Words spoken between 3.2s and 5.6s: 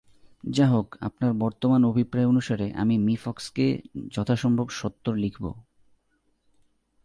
ফক্সকে যথাসম্ভব সত্বর লিখব।